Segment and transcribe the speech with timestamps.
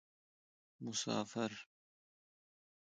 [0.81, 1.67] مسافر